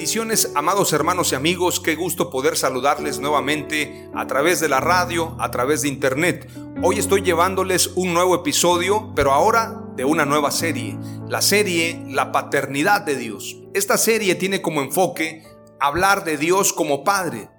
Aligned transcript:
Bendiciones, 0.00 0.52
amados 0.54 0.94
hermanos 0.94 1.30
y 1.30 1.34
amigos, 1.34 1.78
qué 1.78 1.94
gusto 1.94 2.30
poder 2.30 2.56
saludarles 2.56 3.20
nuevamente 3.20 4.08
a 4.14 4.26
través 4.26 4.58
de 4.58 4.70
la 4.70 4.80
radio, 4.80 5.36
a 5.38 5.50
través 5.50 5.82
de 5.82 5.88
internet. 5.88 6.50
Hoy 6.82 6.98
estoy 6.98 7.20
llevándoles 7.20 7.88
un 7.96 8.14
nuevo 8.14 8.34
episodio, 8.34 9.12
pero 9.14 9.32
ahora 9.32 9.78
de 9.96 10.06
una 10.06 10.24
nueva 10.24 10.52
serie, 10.52 10.98
la 11.28 11.42
serie 11.42 12.02
La 12.08 12.32
Paternidad 12.32 13.02
de 13.02 13.16
Dios. 13.16 13.58
Esta 13.74 13.98
serie 13.98 14.36
tiene 14.36 14.62
como 14.62 14.80
enfoque 14.80 15.44
hablar 15.78 16.24
de 16.24 16.38
Dios 16.38 16.72
como 16.72 17.04
Padre. 17.04 17.50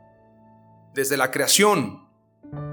Desde 0.95 1.17
la 1.17 1.29
creación, 1.29 2.07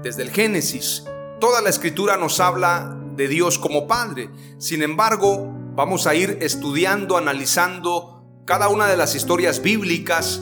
desde 0.01 0.23
el 0.23 0.31
Génesis, 0.31 1.03
toda 1.39 1.61
la 1.61 1.69
escritura 1.69 2.17
nos 2.17 2.39
habla 2.39 2.99
de 3.15 3.27
Dios 3.27 3.59
como 3.59 3.85
Padre. 3.85 4.31
Sin 4.57 4.81
embargo, 4.81 5.47
vamos 5.75 6.07
a 6.07 6.15
ir 6.15 6.39
estudiando, 6.41 7.17
analizando, 7.17 8.18
cada 8.49 8.67
una 8.69 8.87
de 8.87 8.97
las 8.97 9.13
historias 9.13 9.61
bíblicas. 9.61 10.41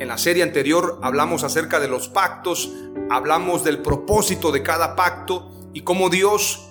En 0.00 0.08
la 0.08 0.18
serie 0.18 0.42
anterior 0.42 0.98
hablamos 1.04 1.44
acerca 1.44 1.78
de 1.78 1.86
los 1.86 2.08
pactos, 2.08 2.72
hablamos 3.10 3.62
del 3.62 3.80
propósito 3.80 4.50
de 4.50 4.64
cada 4.64 4.96
pacto 4.96 5.70
y 5.72 5.82
cómo 5.82 6.10
Dios 6.10 6.66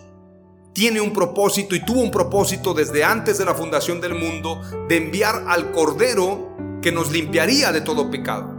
tiene 0.73 0.99
un 0.99 1.13
propósito 1.13 1.73
y 1.73 1.85
tuvo 1.85 2.01
un 2.01 2.11
propósito 2.11 2.73
desde 2.73 3.05
antes 3.05 3.37
de 3.37 3.45
la 3.45 3.55
fundación 3.55 4.01
del 4.01 4.13
mundo 4.13 4.59
de 4.89 4.97
enviar 4.97 5.45
al 5.47 5.71
Cordero 5.71 6.53
que 6.81 6.91
nos 6.91 7.13
limpiaría 7.13 7.71
de 7.71 7.79
todo 7.79 8.11
pecado. 8.11 8.53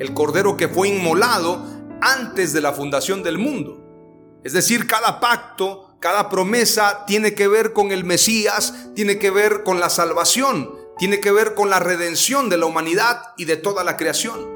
El 0.00 0.14
Cordero 0.14 0.56
que 0.56 0.66
fue 0.66 0.88
inmolado 0.88 1.64
antes 2.00 2.52
de 2.52 2.60
la 2.60 2.72
fundación 2.72 3.22
del 3.22 3.38
mundo. 3.38 4.40
Es 4.42 4.52
decir, 4.52 4.88
cada 4.88 5.20
pacto, 5.20 5.96
cada 6.00 6.28
promesa 6.28 7.04
tiene 7.06 7.34
que 7.34 7.46
ver 7.46 7.72
con 7.72 7.92
el 7.92 8.02
Mesías, 8.02 8.88
tiene 8.96 9.20
que 9.20 9.30
ver 9.30 9.62
con 9.62 9.78
la 9.78 9.90
salvación 9.90 10.82
tiene 10.98 11.20
que 11.20 11.32
ver 11.32 11.54
con 11.54 11.70
la 11.70 11.80
redención 11.80 12.48
de 12.48 12.56
la 12.56 12.66
humanidad 12.66 13.32
y 13.36 13.44
de 13.44 13.56
toda 13.56 13.84
la 13.84 13.96
creación. 13.96 14.54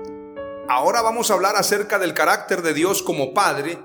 Ahora 0.69 1.03
vamos 1.03 1.31
a 1.31 1.35
hablar 1.35 1.57
acerca 1.57 1.99
del 1.99 2.15
carácter 2.15 2.63
de 2.63 2.75
Dios 2.75 3.03
como 3.03 3.35
Padre 3.35 3.79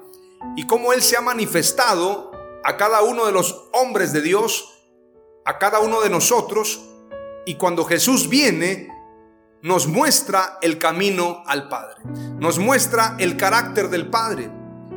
y 0.55 0.67
cómo 0.67 0.93
Él 0.93 1.01
se 1.01 1.17
ha 1.17 1.21
manifestado 1.21 2.31
a 2.63 2.77
cada 2.77 3.01
uno 3.01 3.25
de 3.25 3.31
los 3.31 3.69
hombres 3.73 4.13
de 4.13 4.21
Dios, 4.21 4.69
a 5.45 5.57
cada 5.57 5.79
uno 5.79 6.01
de 6.01 6.09
nosotros, 6.09 6.81
y 7.45 7.55
cuando 7.55 7.85
Jesús 7.85 8.29
viene, 8.29 8.89
nos 9.61 9.87
muestra 9.87 10.59
el 10.61 10.77
camino 10.77 11.43
al 11.45 11.69
Padre, 11.69 12.01
nos 12.37 12.59
muestra 12.59 13.15
el 13.19 13.37
carácter 13.37 13.89
del 13.89 14.09
Padre. 14.09 14.51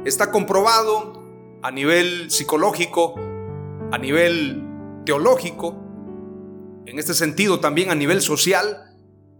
Está 0.05 0.31
comprobado 0.31 1.23
a 1.63 1.71
nivel 1.71 2.31
psicológico, 2.31 3.15
a 3.93 3.99
nivel 3.99 4.63
teológico, 5.05 5.86
en 6.87 6.99
este 6.99 7.15
sentido 7.15 7.61
también 7.61 7.91
a 7.91 7.95
nivel 7.95 8.23
social, 8.23 8.95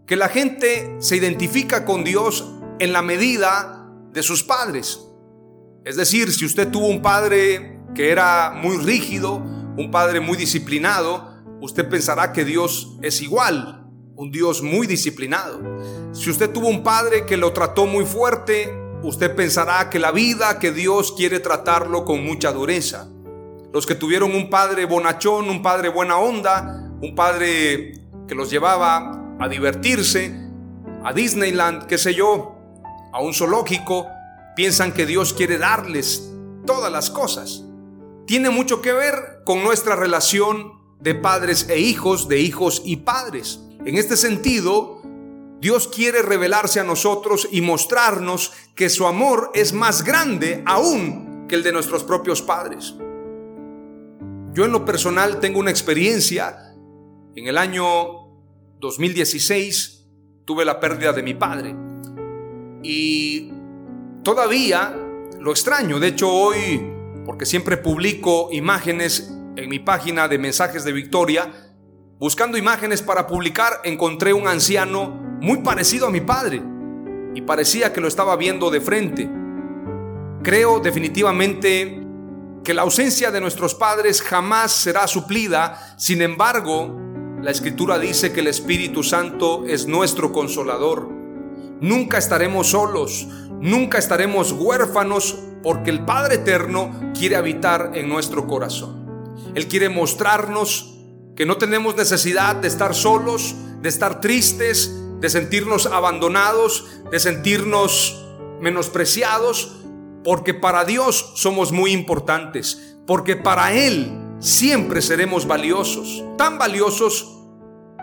que 0.05 0.15
la 0.15 0.29
gente 0.29 0.95
se 0.99 1.15
identifica 1.15 1.85
con 1.85 2.03
Dios 2.03 2.45
en 2.79 2.93
la 2.93 3.01
medida 3.01 3.89
de 4.11 4.21
sus 4.21 4.43
padres. 4.43 4.99
Es 5.85 5.95
decir, 5.95 6.31
si 6.33 6.45
usted 6.45 6.69
tuvo 6.69 6.87
un 6.87 7.01
padre 7.01 7.79
que 7.95 8.11
era 8.11 8.51
muy 8.51 8.77
rígido, 8.77 9.35
un 9.35 9.89
padre 9.91 10.19
muy 10.19 10.37
disciplinado, 10.37 11.33
usted 11.61 11.87
pensará 11.87 12.33
que 12.33 12.43
Dios 12.43 12.97
es 13.01 13.21
igual, 13.21 13.87
un 14.15 14.31
Dios 14.31 14.61
muy 14.61 14.85
disciplinado. 14.87 15.61
Si 16.11 16.29
usted 16.29 16.51
tuvo 16.51 16.67
un 16.67 16.83
padre 16.83 17.25
que 17.25 17.37
lo 17.37 17.53
trató 17.53 17.85
muy 17.85 18.05
fuerte, 18.05 18.73
usted 19.03 19.35
pensará 19.35 19.89
que 19.89 19.99
la 19.99 20.11
vida, 20.11 20.59
que 20.59 20.71
Dios 20.71 21.13
quiere 21.13 21.39
tratarlo 21.39 22.03
con 22.03 22.23
mucha 22.25 22.51
dureza. 22.51 23.07
Los 23.71 23.85
que 23.85 23.95
tuvieron 23.95 24.33
un 24.33 24.49
padre 24.49 24.85
bonachón, 24.85 25.49
un 25.49 25.61
padre 25.61 25.89
buena 25.89 26.17
onda, 26.17 26.86
un 27.01 27.15
padre 27.15 27.93
que 28.27 28.35
los 28.35 28.49
llevaba 28.49 29.37
a 29.39 29.47
divertirse, 29.47 30.33
a 31.03 31.13
Disneyland, 31.13 31.85
qué 31.85 31.97
sé 31.97 32.13
yo, 32.13 32.57
a 33.13 33.21
un 33.21 33.33
zoológico, 33.33 34.07
piensan 34.55 34.91
que 34.91 35.05
Dios 35.05 35.33
quiere 35.33 35.57
darles 35.57 36.31
todas 36.65 36.91
las 36.91 37.09
cosas. 37.09 37.63
Tiene 38.25 38.49
mucho 38.49 38.81
que 38.81 38.93
ver 38.93 39.41
con 39.45 39.63
nuestra 39.63 39.95
relación 39.95 40.73
de 40.99 41.15
padres 41.15 41.67
e 41.69 41.79
hijos, 41.79 42.27
de 42.27 42.39
hijos 42.39 42.81
y 42.83 42.97
padres. 42.97 43.61
En 43.85 43.95
este 43.95 44.17
sentido, 44.17 45.01
Dios 45.61 45.87
quiere 45.87 46.21
revelarse 46.21 46.79
a 46.79 46.83
nosotros 46.83 47.47
y 47.51 47.61
mostrarnos 47.61 48.51
que 48.75 48.89
su 48.89 49.07
amor 49.07 49.51
es 49.53 49.71
más 49.71 50.03
grande 50.03 50.63
aún 50.65 51.45
que 51.47 51.55
el 51.55 51.63
de 51.63 51.71
nuestros 51.71 52.03
propios 52.03 52.41
padres. 52.41 52.95
Yo 54.53 54.65
en 54.65 54.71
lo 54.71 54.83
personal 54.83 55.39
tengo 55.39 55.59
una 55.59 55.71
experiencia 55.71 56.66
en 57.37 57.45
el 57.45 57.59
año 57.59 57.85
2016 58.79 60.07
tuve 60.43 60.65
la 60.65 60.79
pérdida 60.79 61.13
de 61.13 61.21
mi 61.21 61.35
padre 61.35 61.75
y 62.81 63.51
todavía 64.23 64.95
lo 65.39 65.51
extraño. 65.51 65.99
De 65.99 66.07
hecho, 66.07 66.33
hoy, 66.33 66.83
porque 67.27 67.45
siempre 67.45 67.77
publico 67.77 68.49
imágenes 68.51 69.31
en 69.55 69.69
mi 69.69 69.77
página 69.77 70.27
de 70.27 70.39
mensajes 70.39 70.83
de 70.83 70.91
Victoria, 70.91 71.51
buscando 72.17 72.57
imágenes 72.57 73.03
para 73.03 73.27
publicar, 73.27 73.81
encontré 73.83 74.33
un 74.33 74.47
anciano 74.47 75.09
muy 75.39 75.59
parecido 75.59 76.07
a 76.07 76.09
mi 76.09 76.21
padre 76.21 76.63
y 77.35 77.41
parecía 77.41 77.93
que 77.93 78.01
lo 78.01 78.07
estaba 78.07 78.35
viendo 78.35 78.71
de 78.71 78.81
frente. 78.81 79.29
Creo 80.41 80.79
definitivamente 80.79 82.03
que 82.63 82.73
la 82.73 82.81
ausencia 82.81 83.29
de 83.29 83.41
nuestros 83.41 83.75
padres 83.75 84.23
jamás 84.23 84.71
será 84.71 85.05
suplida, 85.07 85.95
sin 85.99 86.23
embargo, 86.23 87.06
la 87.41 87.51
escritura 87.51 87.99
dice 87.99 88.33
que 88.33 88.39
el 88.39 88.47
Espíritu 88.47 89.03
Santo 89.03 89.63
es 89.67 89.85
nuestro 89.85 90.31
consolador. 90.31 91.07
Nunca 91.79 92.17
estaremos 92.17 92.71
solos, 92.71 93.27
nunca 93.61 93.99
estaremos 93.99 94.51
huérfanos 94.53 95.37
porque 95.61 95.91
el 95.91 96.03
Padre 96.03 96.35
Eterno 96.35 97.11
quiere 97.17 97.35
habitar 97.35 97.91
en 97.93 98.09
nuestro 98.09 98.47
corazón. 98.47 99.35
Él 99.53 99.67
quiere 99.67 99.87
mostrarnos 99.89 100.95
que 101.35 101.45
no 101.45 101.57
tenemos 101.57 101.95
necesidad 101.95 102.55
de 102.55 102.67
estar 102.67 102.95
solos, 102.95 103.55
de 103.81 103.89
estar 103.89 104.19
tristes, 104.19 104.91
de 105.19 105.29
sentirnos 105.29 105.85
abandonados, 105.85 106.87
de 107.11 107.19
sentirnos 107.19 108.25
menospreciados, 108.59 109.83
porque 110.23 110.55
para 110.55 110.85
Dios 110.85 111.33
somos 111.35 111.71
muy 111.71 111.91
importantes, 111.91 112.97
porque 113.05 113.35
para 113.35 113.73
Él 113.73 114.26
siempre 114.39 115.01
seremos 115.01 115.47
valiosos, 115.47 116.23
tan 116.37 116.57
valiosos 116.57 117.37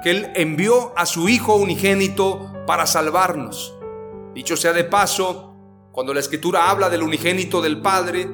que 0.02 0.10
Él 0.10 0.32
envió 0.34 0.92
a 0.96 1.06
su 1.06 1.28
Hijo 1.28 1.56
unigénito 1.56 2.52
para 2.66 2.86
salvarnos. 2.86 3.74
Dicho 4.34 4.56
sea 4.56 4.72
de 4.72 4.84
paso, 4.84 5.54
cuando 5.92 6.12
la 6.12 6.20
escritura 6.20 6.70
habla 6.70 6.90
del 6.90 7.02
unigénito 7.02 7.62
del 7.62 7.80
Padre, 7.80 8.28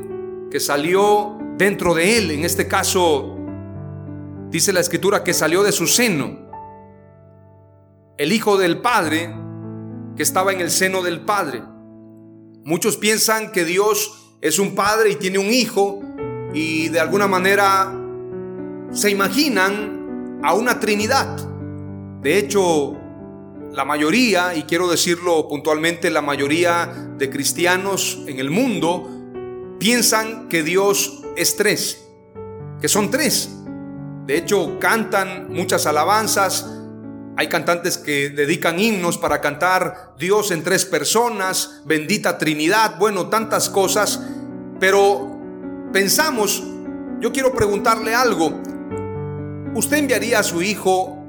que 0.51 0.61
salió 0.61 1.39
dentro 1.57 1.95
de 1.95 2.19
Él, 2.19 2.31
en 2.31 2.45
este 2.45 2.67
caso, 2.67 3.37
dice 4.49 4.73
la 4.73 4.81
escritura 4.81 5.23
que 5.23 5.35
salió 5.35 5.63
de 5.63 5.73
su 5.73 5.87
seno. 5.87 6.49
el 8.17 8.33
Hijo 8.33 8.59
del 8.59 8.81
Padre 8.81 9.35
que 10.17 10.23
estaba 10.23 10.53
en 10.53 10.61
el 10.61 10.71
seno 10.71 11.03
del 11.03 11.21
Padre. 11.21 11.63
Muchos 12.65 12.99
piensan 12.99 13.53
que 13.53 13.65
Dios 13.65 14.37
es 14.43 14.59
un 14.59 14.75
Padre 14.75 15.13
y 15.13 15.17
tiene 15.17 15.39
un 15.39 15.47
Hijo 15.47 16.03
y 16.53 16.89
de 16.89 17.01
alguna 17.01 17.27
manera 17.29 17.93
se 18.93 19.11
imaginan 19.11 20.41
a 20.43 20.55
una 20.55 20.81
Trinidad. 20.81 21.37
De 22.23 22.39
hecho, 22.39 22.97
la 23.73 23.85
mayoría, 23.85 24.55
y 24.55 24.65
quiero 24.65 24.89
decirlo 24.89 25.49
puntualmente, 25.49 26.11
la 26.11 26.23
mayoría 26.23 26.87
de 27.17 27.31
cristianos 27.31 28.19
en 28.27 28.41
el 28.41 28.51
mundo 28.51 29.09
piensan 29.79 30.49
que 30.49 30.63
Dios 30.63 31.23
es 31.37 31.57
tres, 31.57 32.05
que 32.81 32.89
son 32.89 33.11
tres. 33.11 33.51
De 34.27 34.37
hecho, 34.37 34.79
cantan 34.79 35.53
muchas 35.53 35.87
alabanzas. 35.87 36.67
Hay 37.37 37.49
cantantes 37.49 37.97
que 37.97 38.31
dedican 38.31 38.79
himnos 38.79 39.19
para 39.19 39.41
cantar 39.41 40.15
Dios 40.19 40.51
en 40.51 40.63
tres 40.63 40.85
personas, 40.85 41.83
bendita 41.85 42.39
Trinidad, 42.39 42.99
bueno, 42.99 43.29
tantas 43.29 43.71
cosas. 43.71 44.21
Pero 44.79 45.30
pensamos, 45.93 46.63
yo 47.21 47.33
quiero 47.33 47.53
preguntarle 47.53 48.15
algo. 48.15 48.61
¿Usted 49.75 49.99
enviaría 49.99 50.41
a 50.41 50.43
su 50.43 50.63
hijo 50.63 51.21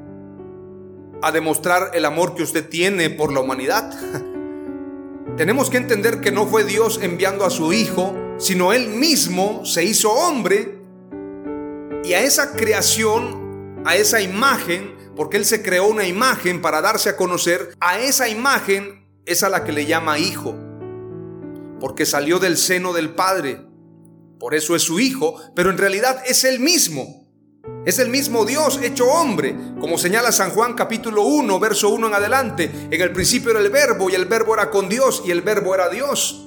a 1.22 1.32
demostrar 1.32 1.92
el 1.94 2.06
amor 2.06 2.36
que 2.36 2.44
usted 2.44 2.68
tiene 2.68 3.10
por 3.10 3.32
la 3.32 3.40
humanidad. 3.40 3.94
Tenemos 5.38 5.70
que 5.70 5.78
entender 5.78 6.20
que 6.20 6.32
no 6.32 6.48
fue 6.48 6.64
Dios 6.64 7.00
enviando 7.02 7.46
a 7.46 7.50
su 7.50 7.74
Hijo, 7.74 8.16
sino 8.38 8.74
Él 8.74 8.90
mismo 8.90 9.66
se 9.66 9.84
hizo 9.84 10.12
hombre 10.12 10.80
y 12.04 12.14
a 12.14 12.22
esa 12.22 12.54
creación, 12.54 13.82
a 13.86 13.96
esa 13.96 14.22
imagen, 14.22 14.96
porque 15.16 15.38
Él 15.38 15.46
se 15.46 15.62
creó 15.62 15.88
una 15.88 16.06
imagen 16.06 16.62
para 16.62 16.82
darse 16.82 17.10
a 17.10 17.18
conocer, 17.18 17.76
a 17.80 18.00
esa 18.00 18.28
imagen 18.28 19.06
es 19.26 19.44
a 19.44 19.50
la 19.50 19.64
que 19.64 19.72
le 19.72 19.86
llama 19.86 20.18
Hijo, 20.18 20.56
porque 21.80 22.06
salió 22.06 22.40
del 22.40 22.58
seno 22.58 22.92
del 22.92 23.12
Padre, 23.12 23.62
por 24.42 24.56
eso 24.56 24.76
es 24.76 24.82
su 24.82 25.00
Hijo, 25.00 25.36
pero 25.54 25.70
en 25.70 25.78
realidad 25.78 26.24
es 26.26 26.44
Él 26.46 26.60
mismo. 26.60 27.28
Es 27.86 28.00
el 28.00 28.10
mismo 28.10 28.44
Dios 28.44 28.80
hecho 28.82 29.06
hombre, 29.06 29.56
como 29.80 30.00
señala 30.00 30.32
San 30.32 30.50
Juan 30.50 30.74
capítulo 30.74 31.22
1, 31.22 31.60
verso 31.60 31.90
1 31.90 32.08
en 32.08 32.14
adelante. 32.16 32.72
En 32.90 33.00
el 33.00 33.12
principio 33.12 33.52
era 33.52 33.60
el 33.60 33.70
verbo 33.70 34.10
y 34.10 34.16
el 34.16 34.26
verbo 34.26 34.56
era 34.56 34.72
con 34.72 34.90
Dios 34.90 35.22
y 35.24 35.30
el 35.30 35.44
verbo 35.44 35.76
era 35.76 35.90
Dios. 35.90 36.44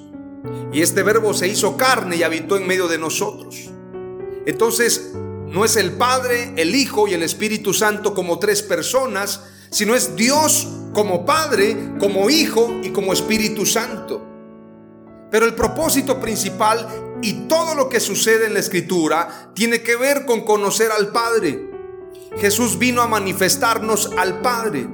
Y 0.73 0.81
este 0.81 1.03
verbo 1.03 1.33
se 1.33 1.47
hizo 1.47 1.77
carne 1.77 2.17
y 2.17 2.23
habitó 2.23 2.57
en 2.57 2.67
medio 2.67 2.89
de 2.89 2.97
nosotros. 2.97 3.71
Entonces, 4.45 5.13
no 5.47 5.63
es 5.63 5.77
el 5.77 5.93
Padre, 5.93 6.51
el 6.57 6.75
Hijo 6.75 7.07
y 7.07 7.13
el 7.13 7.23
Espíritu 7.23 7.73
Santo 7.73 8.13
como 8.13 8.39
tres 8.39 8.61
personas, 8.61 9.41
sino 9.69 9.95
es 9.95 10.17
Dios 10.17 10.67
como 10.93 11.25
Padre, 11.25 11.93
como 11.97 12.29
Hijo 12.29 12.77
y 12.83 12.89
como 12.89 13.13
Espíritu 13.13 13.65
Santo. 13.65 14.34
Pero 15.31 15.45
el 15.45 15.55
propósito 15.55 16.19
principal 16.19 16.87
y 17.21 17.47
todo 17.47 17.75
lo 17.75 17.89
que 17.89 17.99
sucede 17.99 18.47
en 18.47 18.53
la 18.53 18.59
escritura 18.59 19.51
tiene 19.53 19.81
que 19.81 19.95
ver 19.95 20.25
con 20.25 20.41
conocer 20.41 20.91
al 20.91 21.11
Padre. 21.11 21.69
Jesús 22.37 22.77
vino 22.77 23.01
a 23.01 23.07
manifestarnos 23.07 24.11
al 24.17 24.41
Padre. 24.41 24.87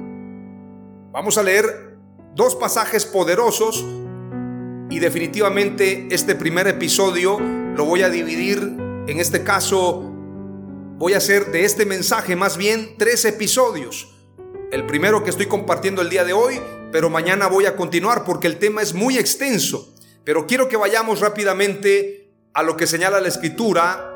Vamos 1.12 1.36
a 1.36 1.42
leer 1.42 1.98
dos 2.34 2.56
pasajes 2.56 3.04
poderosos 3.04 3.84
y 4.88 4.98
definitivamente 4.98 6.08
este 6.10 6.34
primer 6.34 6.66
episodio 6.68 7.38
lo 7.38 7.84
voy 7.84 8.02
a 8.02 8.10
dividir, 8.10 8.58
en 9.06 9.18
este 9.18 9.42
caso 9.42 10.10
voy 10.98 11.14
a 11.14 11.18
hacer 11.18 11.50
de 11.50 11.64
este 11.64 11.84
mensaje 11.84 12.36
más 12.36 12.56
bien 12.56 12.96
tres 12.98 13.24
episodios. 13.24 14.14
El 14.70 14.86
primero 14.86 15.24
que 15.24 15.30
estoy 15.30 15.46
compartiendo 15.46 16.00
el 16.00 16.08
día 16.08 16.24
de 16.24 16.32
hoy, 16.32 16.60
pero 16.92 17.10
mañana 17.10 17.48
voy 17.48 17.66
a 17.66 17.76
continuar 17.76 18.24
porque 18.24 18.46
el 18.46 18.58
tema 18.58 18.82
es 18.82 18.94
muy 18.94 19.18
extenso. 19.18 19.91
Pero 20.24 20.46
quiero 20.46 20.68
que 20.68 20.76
vayamos 20.76 21.20
rápidamente 21.20 22.28
a 22.54 22.62
lo 22.62 22.76
que 22.76 22.86
señala 22.86 23.20
la 23.20 23.28
escritura 23.28 24.14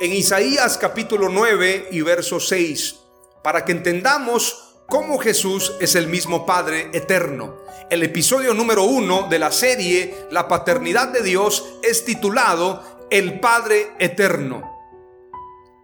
en 0.00 0.12
Isaías 0.12 0.78
capítulo 0.78 1.28
9 1.28 1.88
y 1.90 2.00
verso 2.02 2.38
6, 2.38 2.96
para 3.42 3.64
que 3.64 3.72
entendamos 3.72 4.76
cómo 4.86 5.18
Jesús 5.18 5.72
es 5.80 5.96
el 5.96 6.06
mismo 6.06 6.46
Padre 6.46 6.90
eterno. 6.92 7.56
El 7.90 8.04
episodio 8.04 8.54
número 8.54 8.84
uno 8.84 9.28
de 9.28 9.38
la 9.38 9.50
serie 9.50 10.26
La 10.30 10.46
paternidad 10.46 11.08
de 11.08 11.22
Dios 11.22 11.74
es 11.82 12.04
titulado 12.04 13.08
El 13.10 13.40
Padre 13.40 13.90
eterno. 13.98 14.81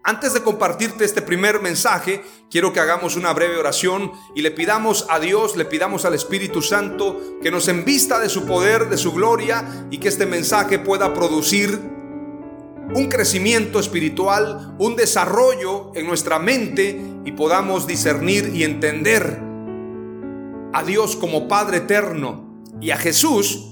Antes 0.03 0.33
de 0.33 0.41
compartirte 0.41 1.03
este 1.03 1.21
primer 1.21 1.61
mensaje, 1.61 2.23
quiero 2.49 2.71
que 2.71 2.79
hagamos 2.79 3.17
una 3.17 3.33
breve 3.33 3.57
oración 3.57 4.13
y 4.33 4.41
le 4.41 4.51
pidamos 4.51 5.05
a 5.09 5.19
Dios, 5.19 5.57
le 5.57 5.65
pidamos 5.65 6.05
al 6.05 6.13
Espíritu 6.13 6.61
Santo 6.61 7.37
que 7.41 7.51
nos 7.51 7.67
envista 7.67 8.17
de 8.17 8.29
su 8.29 8.45
poder, 8.45 8.89
de 8.89 8.97
su 8.97 9.11
gloria 9.11 9.87
y 9.91 9.97
que 9.97 10.07
este 10.07 10.25
mensaje 10.25 10.79
pueda 10.79 11.13
producir 11.13 11.77
un 12.95 13.07
crecimiento 13.09 13.79
espiritual, 13.79 14.73
un 14.79 14.95
desarrollo 14.95 15.91
en 15.93 16.07
nuestra 16.07 16.39
mente 16.39 16.99
y 17.25 17.33
podamos 17.33 17.85
discernir 17.85 18.51
y 18.55 18.63
entender 18.63 19.41
a 20.73 20.83
Dios 20.83 21.17
como 21.17 21.49
Padre 21.49 21.77
eterno 21.77 22.63
y 22.79 22.91
a 22.91 22.97
Jesús 22.97 23.65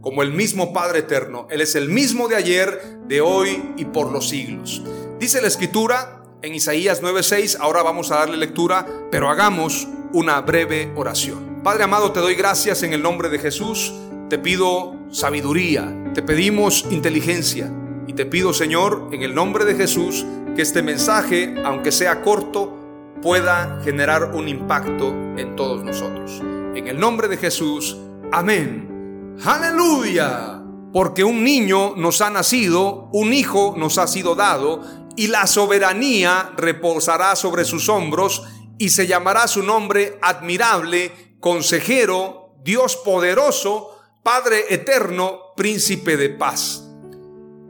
como 0.00 0.22
el 0.22 0.32
mismo 0.32 0.72
Padre 0.72 1.00
eterno. 1.00 1.46
Él 1.50 1.60
es 1.60 1.74
el 1.74 1.88
mismo 1.88 2.28
de 2.28 2.36
ayer, 2.36 2.98
de 3.06 3.20
hoy 3.20 3.74
y 3.76 3.84
por 3.84 4.10
los 4.10 4.28
siglos. 4.28 4.82
Dice 5.24 5.40
la 5.40 5.48
escritura 5.48 6.22
en 6.42 6.54
Isaías 6.54 7.00
9:6, 7.00 7.56
ahora 7.58 7.82
vamos 7.82 8.10
a 8.10 8.16
darle 8.16 8.36
lectura, 8.36 8.86
pero 9.10 9.30
hagamos 9.30 9.88
una 10.12 10.38
breve 10.42 10.92
oración. 10.96 11.62
Padre 11.64 11.84
amado, 11.84 12.12
te 12.12 12.20
doy 12.20 12.34
gracias 12.34 12.82
en 12.82 12.92
el 12.92 13.02
nombre 13.02 13.30
de 13.30 13.38
Jesús, 13.38 13.94
te 14.28 14.38
pido 14.38 14.94
sabiduría, 15.10 15.90
te 16.12 16.20
pedimos 16.20 16.84
inteligencia 16.90 17.72
y 18.06 18.12
te 18.12 18.26
pido 18.26 18.52
Señor, 18.52 19.08
en 19.12 19.22
el 19.22 19.34
nombre 19.34 19.64
de 19.64 19.76
Jesús, 19.76 20.26
que 20.54 20.60
este 20.60 20.82
mensaje, 20.82 21.54
aunque 21.64 21.90
sea 21.90 22.20
corto, 22.20 23.16
pueda 23.22 23.80
generar 23.82 24.34
un 24.34 24.46
impacto 24.46 25.08
en 25.38 25.56
todos 25.56 25.82
nosotros. 25.82 26.42
En 26.74 26.86
el 26.86 27.00
nombre 27.00 27.28
de 27.28 27.38
Jesús, 27.38 27.96
amén. 28.30 29.38
Aleluya. 29.42 30.60
Porque 30.94 31.24
un 31.24 31.42
niño 31.42 31.96
nos 31.96 32.20
ha 32.20 32.30
nacido, 32.30 33.08
un 33.12 33.32
hijo 33.32 33.74
nos 33.76 33.98
ha 33.98 34.06
sido 34.06 34.36
dado, 34.36 34.80
y 35.16 35.28
la 35.28 35.46
soberanía 35.46 36.52
reposará 36.56 37.36
sobre 37.36 37.64
sus 37.64 37.88
hombros 37.88 38.42
y 38.78 38.90
se 38.90 39.06
llamará 39.06 39.46
su 39.46 39.62
nombre 39.62 40.18
admirable, 40.22 41.36
consejero, 41.40 42.54
Dios 42.62 42.96
poderoso, 42.96 43.90
Padre 44.22 44.64
eterno, 44.70 45.52
príncipe 45.56 46.16
de 46.16 46.30
paz. 46.30 46.82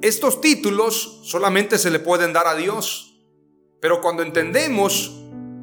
Estos 0.01 0.41
títulos 0.41 1.21
solamente 1.25 1.79
se 1.79 1.91
le 1.91 1.99
pueden 1.99 2.33
dar 2.33 2.47
a 2.47 2.55
Dios, 2.55 3.17
pero 3.81 4.01
cuando 4.01 4.23
entendemos 4.23 5.13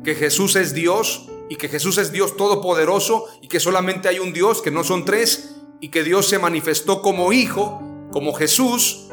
que 0.03 0.15
Jesús 0.15 0.55
es 0.55 0.73
Dios 0.73 1.27
y 1.49 1.55
que 1.55 1.69
Jesús 1.69 1.97
es 1.97 2.11
Dios 2.11 2.35
todopoderoso 2.35 3.27
y 3.41 3.47
que 3.47 3.59
solamente 3.59 4.09
hay 4.09 4.19
un 4.19 4.33
Dios, 4.33 4.61
que 4.61 4.71
no 4.71 4.83
son 4.83 5.05
tres, 5.05 5.55
y 5.79 5.89
que 5.89 6.03
Dios 6.03 6.27
se 6.27 6.39
manifestó 6.39 7.01
como 7.01 7.33
Hijo, 7.33 7.81
como 8.11 8.33
Jesús, 8.33 9.07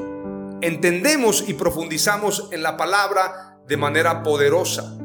entendemos 0.60 1.44
y 1.46 1.54
profundizamos 1.54 2.48
en 2.52 2.62
la 2.62 2.76
palabra 2.76 3.58
de 3.66 3.76
manera 3.76 4.22
poderosa. 4.22 4.96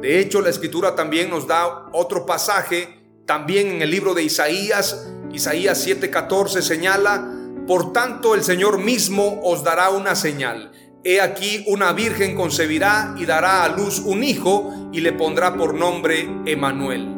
De 0.00 0.20
hecho, 0.20 0.40
la 0.40 0.50
escritura 0.50 0.94
también 0.94 1.30
nos 1.30 1.46
da 1.46 1.86
otro 1.92 2.26
pasaje, 2.26 3.02
también 3.26 3.68
en 3.68 3.82
el 3.82 3.90
libro 3.90 4.14
de 4.14 4.22
Isaías, 4.22 5.08
Isaías 5.32 5.84
7:14 5.84 6.62
señala, 6.62 7.28
por 7.66 7.92
tanto 7.92 8.34
el 8.34 8.44
Señor 8.44 8.78
mismo 8.78 9.40
os 9.42 9.64
dará 9.64 9.90
una 9.90 10.14
señal. 10.14 10.72
He 11.02 11.20
aquí 11.20 11.64
una 11.66 11.92
virgen 11.92 12.36
concebirá 12.36 13.14
y 13.18 13.26
dará 13.26 13.64
a 13.64 13.68
luz 13.68 13.98
un 13.98 14.22
hijo 14.24 14.90
y 14.92 15.00
le 15.00 15.12
pondrá 15.12 15.56
por 15.56 15.74
nombre 15.74 16.28
Emanuel, 16.46 17.08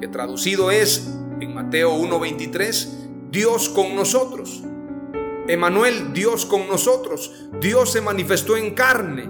que 0.00 0.08
traducido 0.08 0.70
es 0.70 1.08
en 1.40 1.54
Mateo 1.54 1.92
1:23, 1.94 2.88
Dios 3.30 3.68
con 3.68 3.94
nosotros. 3.94 4.62
Emanuel, 5.48 6.12
Dios 6.12 6.44
con 6.44 6.68
nosotros. 6.68 7.32
Dios 7.60 7.90
se 7.90 8.00
manifestó 8.00 8.56
en 8.56 8.74
carne. 8.74 9.28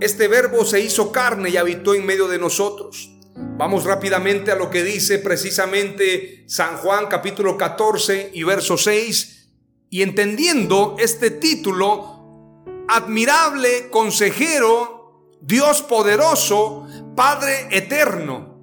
Este 0.00 0.28
verbo 0.28 0.64
se 0.64 0.80
hizo 0.80 1.10
carne 1.10 1.50
y 1.50 1.56
habitó 1.56 1.94
en 1.94 2.06
medio 2.06 2.28
de 2.28 2.38
nosotros. 2.38 3.10
Vamos 3.58 3.84
rápidamente 3.84 4.52
a 4.52 4.56
lo 4.56 4.70
que 4.70 4.84
dice 4.84 5.18
precisamente 5.18 6.44
San 6.46 6.76
Juan 6.76 7.06
capítulo 7.06 7.56
14 7.56 8.30
y 8.32 8.44
verso 8.44 8.78
6. 8.78 9.48
Y 9.90 10.02
entendiendo 10.02 10.96
este 10.98 11.30
título, 11.30 12.64
admirable 12.88 13.88
consejero, 13.90 15.32
Dios 15.40 15.82
poderoso, 15.82 16.86
Padre 17.16 17.68
eterno, 17.70 18.60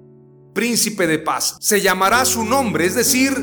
príncipe 0.54 1.06
de 1.06 1.18
paz. 1.18 1.56
Se 1.60 1.80
llamará 1.80 2.24
su 2.24 2.44
nombre, 2.44 2.86
es 2.86 2.94
decir, 2.94 3.34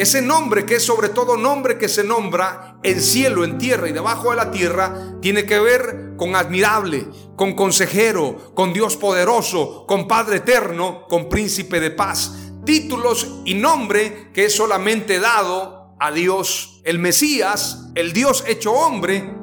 ese 0.00 0.22
nombre 0.22 0.64
que 0.64 0.76
es 0.76 0.82
sobre 0.82 1.10
todo 1.10 1.36
nombre 1.36 1.76
que 1.76 1.86
se 1.86 2.02
nombra 2.02 2.78
en 2.82 3.02
cielo, 3.02 3.44
en 3.44 3.58
tierra 3.58 3.86
y 3.86 3.92
debajo 3.92 4.30
de 4.30 4.36
la 4.36 4.50
tierra, 4.50 5.16
tiene 5.20 5.44
que 5.44 5.60
ver 5.60 6.14
con 6.16 6.34
admirable, 6.36 7.06
con 7.36 7.54
consejero, 7.54 8.54
con 8.54 8.72
Dios 8.72 8.96
poderoso, 8.96 9.84
con 9.86 10.08
Padre 10.08 10.38
eterno, 10.38 11.06
con 11.06 11.28
príncipe 11.28 11.80
de 11.80 11.90
paz. 11.90 12.32
Títulos 12.64 13.40
y 13.44 13.52
nombre 13.52 14.30
que 14.32 14.46
es 14.46 14.56
solamente 14.56 15.20
dado 15.20 15.94
a 16.00 16.10
Dios. 16.12 16.80
El 16.84 16.98
Mesías, 16.98 17.90
el 17.94 18.14
Dios 18.14 18.42
hecho 18.46 18.72
hombre, 18.72 19.34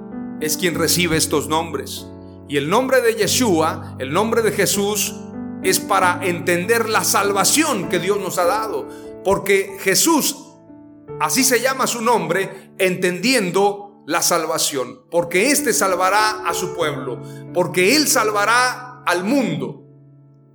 es 0.42 0.58
quien 0.58 0.74
recibe 0.74 1.18
estos 1.18 1.48
nombres. 1.48 2.08
Y 2.50 2.58
el 2.58 2.68
nombre 2.68 3.02
de 3.02 3.14
Yeshua, 3.14 3.96
el 4.00 4.12
nombre 4.12 4.42
de 4.42 4.52
Jesús, 4.52 5.14
es 5.62 5.80
para 5.80 6.20
entender 6.24 6.90
la 6.90 7.04
salvación 7.04 7.90
que 7.90 8.00
Dios 8.00 8.20
nos 8.20 8.40
ha 8.40 8.46
dado. 8.46 8.88
Porque 9.24 9.78
Jesús, 9.82 10.47
así 11.20 11.44
se 11.44 11.62
llama 11.62 11.88
su 11.88 12.02
nombre, 12.02 12.74
entendiendo 12.78 14.04
la 14.06 14.22
salvación. 14.22 15.02
Porque 15.12 15.52
éste 15.52 15.74
salvará 15.74 16.48
a 16.48 16.54
su 16.54 16.76
pueblo. 16.76 17.22
Porque 17.54 17.96
Él 17.96 18.08
salvará 18.08 19.04
al 19.06 19.24
mundo. 19.24 19.84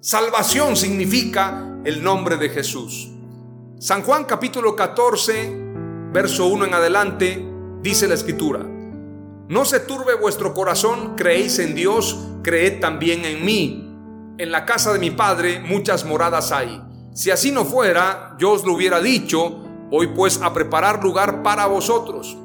Salvación 0.01 0.77
significa 0.77 1.79
el 1.85 2.03
nombre 2.03 2.37
de 2.37 2.49
Jesús. 2.49 3.11
San 3.79 4.03
Juan 4.03 4.25
capítulo 4.25 4.77
14, 4.77 5.53
verso 6.13 6.47
1 6.47 6.67
en 6.67 6.75
adelante, 6.75 7.45
dice 7.83 8.09
la 8.09 8.15
escritura. 8.15 8.61
No 9.49 9.65
se 9.65 9.81
turbe 9.81 10.15
vuestro 10.15 10.55
corazón, 10.55 11.15
creéis 11.17 11.59
en 11.59 11.75
Dios, 11.75 12.19
creed 12.43 12.81
también 12.81 13.25
en 13.25 13.45
mí. 13.45 13.89
En 14.39 14.51
la 14.51 14.65
casa 14.65 14.93
de 14.93 14.99
mi 14.99 15.11
Padre 15.11 15.61
muchas 15.61 16.05
moradas 16.05 16.53
hay. 16.53 16.83
Si 17.15 17.31
así 17.31 17.51
no 17.51 17.65
fuera, 17.65 18.35
yo 18.39 18.53
os 18.53 18.65
lo 18.65 18.73
hubiera 18.73 19.01
dicho, 19.01 19.62
voy 19.93 20.07
pues 20.07 20.41
a 20.41 20.55
preparar 20.55 21.05
lugar 21.05 21.43
para 21.43 21.67
vosotros. 21.67 22.39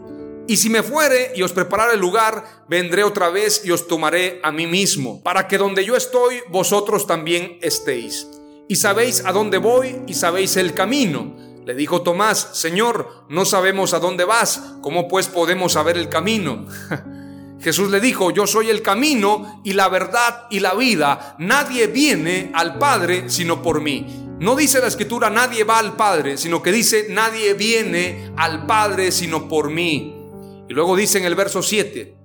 Y 0.49 0.57
si 0.57 0.69
me 0.69 0.83
fuere 0.83 1.31
y 1.33 1.43
os 1.43 1.53
preparare 1.53 1.93
el 1.93 1.99
lugar, 2.01 2.43
vendré 2.67 3.05
otra 3.05 3.29
vez 3.29 3.61
y 3.63 3.71
os 3.71 3.87
tomaré 3.87 4.41
a 4.43 4.51
mí 4.51 4.67
mismo, 4.67 5.23
para 5.23 5.47
que 5.47 5.57
donde 5.57 5.85
yo 5.85 5.95
estoy, 5.95 6.41
vosotros 6.49 7.07
también 7.07 7.57
estéis. 7.61 8.27
Y 8.67 8.75
sabéis 8.75 9.23
a 9.25 9.31
dónde 9.31 9.59
voy 9.59 10.01
y 10.07 10.13
sabéis 10.13 10.57
el 10.57 10.73
camino. 10.73 11.37
Le 11.65 11.73
dijo 11.73 12.01
Tomás, 12.01 12.49
Señor, 12.51 13.23
no 13.29 13.45
sabemos 13.45 13.93
a 13.93 13.99
dónde 13.99 14.25
vas, 14.25 14.61
¿cómo 14.81 15.07
pues 15.07 15.27
podemos 15.27 15.71
saber 15.71 15.97
el 15.97 16.09
camino? 16.09 16.65
Jesús 17.61 17.89
le 17.89 18.01
dijo, 18.01 18.29
yo 18.31 18.45
soy 18.45 18.69
el 18.69 18.81
camino 18.81 19.61
y 19.63 19.71
la 19.71 19.87
verdad 19.87 20.47
y 20.49 20.59
la 20.59 20.73
vida. 20.73 21.37
Nadie 21.39 21.87
viene 21.87 22.51
al 22.53 22.77
Padre 22.77 23.29
sino 23.29 23.61
por 23.61 23.79
mí. 23.79 24.26
No 24.39 24.55
dice 24.55 24.79
la 24.79 24.87
escritura 24.87 25.29
nadie 25.29 25.63
va 25.63 25.79
al 25.79 25.95
Padre, 25.95 26.37
sino 26.37 26.61
que 26.61 26.71
dice 26.71 27.07
nadie 27.09 27.53
viene 27.53 28.31
al 28.37 28.65
Padre 28.65 29.11
sino 29.11 29.47
por 29.47 29.69
mí. 29.69 30.15
Y 30.69 30.73
luego 30.73 30.95
dice 30.95 31.17
en 31.17 31.25
el 31.25 31.35
verso 31.35 31.63
7, 31.63 32.17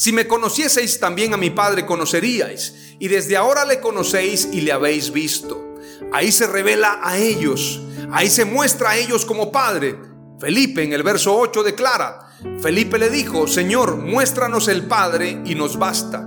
si 0.00 0.12
me 0.12 0.26
conocieseis 0.26 0.98
también 0.98 1.34
a 1.34 1.36
mi 1.36 1.50
Padre 1.50 1.84
conoceríais, 1.84 2.96
y 2.98 3.08
desde 3.08 3.36
ahora 3.36 3.66
le 3.66 3.80
conocéis 3.80 4.48
y 4.50 4.62
le 4.62 4.72
habéis 4.72 5.12
visto. 5.12 5.74
Ahí 6.10 6.32
se 6.32 6.46
revela 6.46 7.00
a 7.02 7.18
ellos, 7.18 7.82
ahí 8.10 8.30
se 8.30 8.46
muestra 8.46 8.92
a 8.92 8.96
ellos 8.96 9.26
como 9.26 9.52
Padre. 9.52 9.98
Felipe 10.40 10.82
en 10.82 10.94
el 10.94 11.02
verso 11.02 11.36
8 11.36 11.62
declara, 11.62 12.30
Felipe 12.62 12.98
le 12.98 13.10
dijo, 13.10 13.46
Señor, 13.46 13.98
muéstranos 13.98 14.68
el 14.68 14.86
Padre 14.86 15.42
y 15.44 15.54
nos 15.54 15.78
basta. 15.78 16.26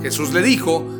Jesús 0.00 0.32
le 0.32 0.40
dijo, 0.40 0.99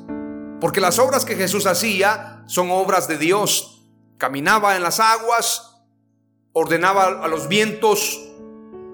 Porque 0.61 0.79
las 0.79 0.99
obras 0.99 1.25
que 1.25 1.35
Jesús 1.35 1.65
hacía 1.65 2.43
son 2.45 2.69
obras 2.69 3.07
de 3.07 3.17
Dios. 3.17 3.81
Caminaba 4.19 4.75
en 4.75 4.83
las 4.83 4.99
aguas, 4.99 5.81
ordenaba 6.53 7.23
a 7.23 7.27
los 7.27 7.47
vientos 7.47 8.21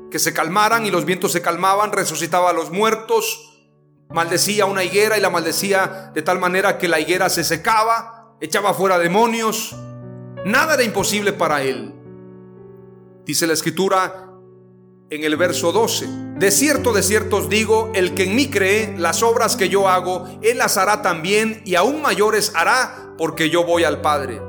que 0.10 0.18
se 0.18 0.34
calmaran 0.34 0.86
y 0.86 0.92
los 0.92 1.04
vientos 1.04 1.34
se 1.34 1.42
calmaban, 1.42 1.92
resucitaba 1.92 2.52
a 2.52 2.54
los 2.54 2.72
muertos, 2.72 3.66
maldecía 4.10 4.66
una 4.66 4.86
higuera 4.86 5.18
y 5.18 5.22
la 5.22 5.30
maldecía 5.30 6.12
de 6.14 6.22
tal 6.22 6.40
manera 6.40 6.78
que 6.78 6.88
la 6.88 7.02
higuera 7.02 7.30
se 7.30 7.44
secaba, 7.44 8.38
echaba 8.40 8.74
fuera 8.74 8.98
demonios. 8.98 9.76
Nada 10.46 10.76
era 10.76 10.84
imposible 10.84 11.34
para 11.34 11.62
él. 11.64 11.94
Dice 13.26 13.46
la 13.46 13.54
escritura 13.54 14.30
en 15.10 15.24
el 15.26 15.36
verso 15.36 15.74
12. 15.74 16.27
De 16.38 16.52
cierto, 16.52 16.94
de 16.94 17.02
cierto 17.02 17.38
os 17.38 17.50
digo, 17.50 17.92
el 17.96 18.14
que 18.14 18.26
en 18.26 18.36
mí 18.36 18.48
cree, 18.48 18.94
las 18.96 19.24
obras 19.24 19.56
que 19.56 19.70
yo 19.70 19.90
hago, 19.90 20.40
él 20.44 20.60
las 20.60 20.78
hará 20.78 21.02
también 21.02 21.64
y 21.66 21.74
aún 21.74 22.00
mayores 22.00 22.52
hará, 22.54 23.12
porque 23.18 23.50
yo 23.50 23.64
voy 23.64 23.84
al 23.84 24.02
Padre. 24.02 24.40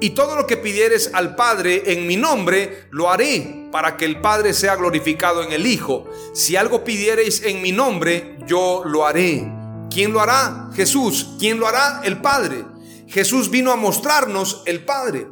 Y 0.00 0.10
todo 0.10 0.34
lo 0.34 0.48
que 0.48 0.56
pidieres 0.56 1.10
al 1.14 1.36
Padre 1.36 1.92
en 1.92 2.08
mi 2.08 2.16
nombre, 2.16 2.88
lo 2.90 3.08
haré 3.08 3.68
para 3.70 3.96
que 3.96 4.04
el 4.04 4.20
Padre 4.20 4.52
sea 4.52 4.74
glorificado 4.74 5.44
en 5.44 5.52
el 5.52 5.68
Hijo. 5.68 6.06
Si 6.34 6.56
algo 6.56 6.82
pidiereis 6.82 7.40
en 7.44 7.62
mi 7.62 7.70
nombre, 7.70 8.38
yo 8.44 8.82
lo 8.84 9.06
haré. 9.06 9.48
¿Quién 9.88 10.12
lo 10.12 10.20
hará? 10.20 10.70
Jesús. 10.74 11.36
¿Quién 11.38 11.60
lo 11.60 11.68
hará? 11.68 12.00
El 12.02 12.20
Padre. 12.20 12.64
Jesús 13.06 13.48
vino 13.48 13.70
a 13.70 13.76
mostrarnos 13.76 14.64
el 14.66 14.84
Padre. 14.84 15.28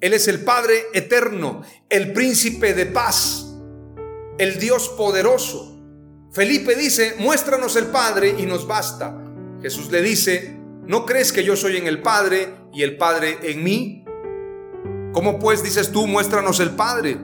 Él 0.00 0.14
es 0.14 0.28
el 0.28 0.44
Padre 0.44 0.84
eterno, 0.94 1.62
el 1.88 2.12
príncipe 2.12 2.74
de 2.74 2.86
paz 2.86 3.49
el 4.40 4.58
Dios 4.58 4.88
poderoso. 4.88 5.76
Felipe 6.32 6.74
dice, 6.74 7.14
muéstranos 7.18 7.76
el 7.76 7.88
Padre 7.88 8.36
y 8.38 8.46
nos 8.46 8.66
basta. 8.66 9.14
Jesús 9.60 9.90
le 9.90 10.00
dice, 10.00 10.58
¿no 10.86 11.04
crees 11.04 11.30
que 11.30 11.44
yo 11.44 11.56
soy 11.56 11.76
en 11.76 11.86
el 11.86 12.00
Padre 12.00 12.54
y 12.72 12.82
el 12.82 12.96
Padre 12.96 13.38
en 13.42 13.62
mí? 13.62 14.04
¿Cómo 15.12 15.38
pues 15.38 15.62
dices 15.62 15.92
tú, 15.92 16.06
muéstranos 16.06 16.58
el 16.60 16.70
Padre? 16.70 17.18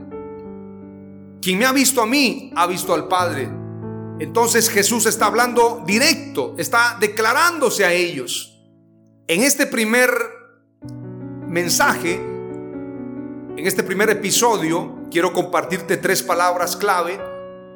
Quien 1.41 1.59
me 1.59 1.65
ha 1.65 1.73
visto 1.73 2.03
a 2.03 2.07
mí, 2.07 2.53
ha 2.55 2.67
visto 2.67 2.93
al 2.93 3.09
Padre. 3.09 3.49
Entonces 4.19 4.69
Jesús 4.69 5.07
está 5.07 5.27
hablando 5.27 5.85
directo, 5.87 6.55
está 6.59 6.99
declarándose 7.01 7.87
a 7.87 7.95
ellos. 7.95 8.61
En 9.27 9.43
este 9.43 9.67
primer 9.67 10.11
mensaje, 11.49 12.15
en 12.15 13.67
este 13.67 13.83
primer 13.83 14.11
episodio 14.11 14.96
quiero 15.11 15.33
compartirte 15.33 15.97
tres 15.97 16.23
palabras 16.23 16.77
clave 16.77 17.21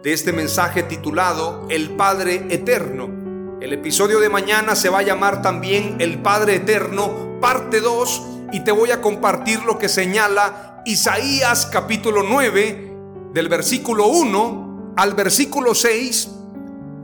de 0.02 0.12
este 0.12 0.32
mensaje 0.32 0.82
titulado 0.82 1.66
El 1.70 1.90
Padre 1.90 2.46
Eterno. 2.50 3.58
El 3.60 3.72
episodio 3.72 4.20
de 4.20 4.28
mañana 4.28 4.74
se 4.74 4.88
va 4.88 5.00
a 5.00 5.02
llamar 5.02 5.42
también 5.42 5.96
El 6.00 6.20
Padre 6.22 6.56
Eterno, 6.56 7.38
parte 7.40 7.80
2, 7.80 8.22
y 8.52 8.60
te 8.64 8.72
voy 8.72 8.90
a 8.90 9.00
compartir 9.00 9.62
lo 9.62 9.78
que 9.78 9.88
señala 9.88 10.82
Isaías 10.86 11.66
capítulo 11.66 12.22
9, 12.22 12.96
del 13.32 13.48
versículo 13.48 14.06
1 14.06 14.94
al 14.96 15.14
versículo 15.14 15.74
6, 15.74 16.30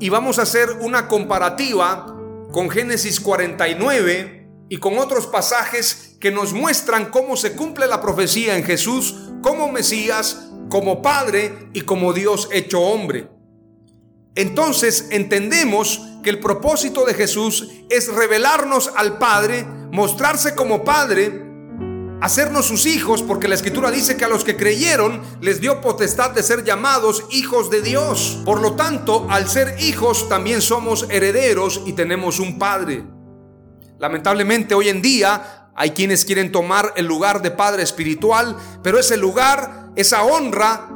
y 0.01 0.09
vamos 0.09 0.39
a 0.39 0.43
hacer 0.43 0.71
una 0.81 1.09
comparativa 1.09 2.07
con 2.53 2.71
Génesis 2.71 3.21
49 3.21 4.49
y 4.69 4.79
con 4.79 4.99
otros 4.99 5.27
pasajes 5.27 6.17
que 6.21 6.31
nos 6.31 6.53
muestran 6.53 7.07
cómo 7.07 7.37
se 7.37 7.53
cumple 7.53 7.87
la 7.87 8.01
profecía 8.01 8.57
en 8.57 8.65
Jesús 8.65 9.26
como 9.43 9.71
Mesías, 9.71 10.51
como 10.69 11.03
Padre 11.03 11.69
y 11.73 11.83
como 11.83 12.13
Dios 12.13 12.49
hecho 12.53 12.81
hombre. 12.81 13.29
Entonces 14.35 15.09
entendemos 15.11 16.01
que 16.23 16.31
el 16.31 16.41
propósito 16.41 17.05
de 17.05 17.15
Jesús 17.15 17.71
es 17.89 18.13
revelarnos 18.13 18.93
al 18.95 19.19
Padre, 19.19 19.65
mostrarse 19.91 20.55
como 20.55 20.85
Padre, 20.85 21.47
hacernos 22.21 22.67
sus 22.67 22.87
hijos, 22.87 23.23
porque 23.23 23.49
la 23.49 23.55
Escritura 23.55 23.91
dice 23.91 24.17
que 24.17 24.25
a 24.25 24.29
los 24.29 24.45
que 24.45 24.57
creyeron 24.57 25.23
les 25.41 25.61
dio 25.61 25.81
potestad 25.81 26.33
de 26.33 26.43
ser 26.43 26.65
llamados 26.65 27.25
hijos 27.31 27.71
de 27.71 27.81
Dios. 27.81 28.43
Por 28.45 28.61
lo 28.61 28.75
tanto, 28.75 29.27
al 29.31 29.49
ser 29.49 29.77
hijos 29.81 30.29
también 30.29 30.61
somos 30.61 31.07
herederos 31.11 31.83
y 31.87 31.93
tenemos 31.93 32.39
un 32.39 32.59
Padre. 32.59 33.05
Lamentablemente 33.99 34.75
hoy 34.75 34.91
en 34.91 35.01
día 35.01 35.56
hay 35.77 35.91
quienes 35.91 36.25
quieren 36.25 36.51
tomar 36.51 36.95
el 36.97 37.07
lugar 37.07 37.43
de 37.43 37.51
padre 37.51 37.83
espiritual, 37.83 38.57
pero 38.83 38.99
ese 38.99 39.19
lugar, 39.19 39.91
esa 39.95 40.25
honra, 40.25 40.89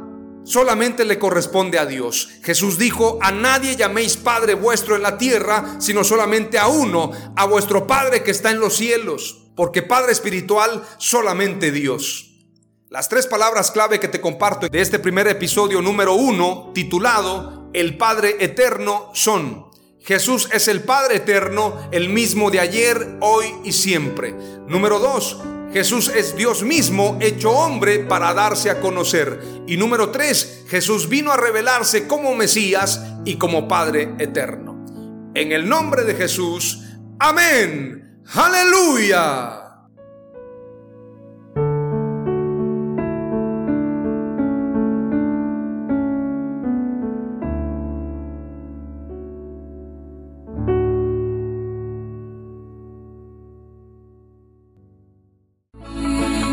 solamente 0.43 1.05
le 1.05 1.19
corresponde 1.19 1.77
a 1.77 1.85
Dios. 1.85 2.29
Jesús 2.43 2.79
dijo, 2.79 3.19
a 3.21 3.31
nadie 3.31 3.75
llaméis 3.75 4.17
Padre 4.17 4.55
vuestro 4.55 4.95
en 4.95 5.03
la 5.03 5.19
tierra, 5.19 5.75
sino 5.79 6.03
solamente 6.03 6.57
a 6.57 6.67
uno, 6.67 7.11
a 7.35 7.45
vuestro 7.45 7.85
Padre 7.85 8.23
que 8.23 8.31
está 8.31 8.49
en 8.49 8.59
los 8.59 8.75
cielos, 8.75 9.43
porque 9.55 9.83
Padre 9.83 10.11
espiritual 10.11 10.83
solamente 10.97 11.71
Dios. 11.71 12.31
Las 12.89 13.07
tres 13.07 13.27
palabras 13.27 13.71
clave 13.71 13.99
que 13.99 14.09
te 14.09 14.19
comparto 14.19 14.67
de 14.67 14.81
este 14.81 14.99
primer 14.99 15.27
episodio 15.27 15.81
número 15.81 16.13
uno, 16.13 16.71
titulado 16.73 17.69
El 17.71 17.97
Padre 17.97 18.35
Eterno, 18.39 19.11
son 19.13 19.70
Jesús 20.03 20.49
es 20.51 20.67
el 20.67 20.81
Padre 20.81 21.17
eterno, 21.17 21.89
el 21.91 22.09
mismo 22.09 22.49
de 22.49 22.59
ayer, 22.59 23.17
hoy 23.19 23.45
y 23.63 23.71
siempre. 23.71 24.33
Número 24.67 24.99
dos, 24.99 25.39
Jesús 25.71 26.11
es 26.13 26.35
Dios 26.35 26.63
mismo 26.63 27.17
hecho 27.21 27.51
hombre 27.51 27.99
para 27.99 28.33
darse 28.33 28.69
a 28.71 28.81
conocer. 28.81 29.39
Y 29.67 29.77
número 29.77 30.09
tres, 30.09 30.65
Jesús 30.67 31.07
vino 31.07 31.31
a 31.31 31.37
revelarse 31.37 32.07
como 32.07 32.33
Mesías 32.33 32.99
y 33.25 33.37
como 33.37 33.67
Padre 33.67 34.15
eterno. 34.17 35.31
En 35.35 35.51
el 35.51 35.69
nombre 35.69 36.03
de 36.03 36.15
Jesús, 36.15 36.81
amén. 37.19 38.23
Aleluya. 38.33 39.60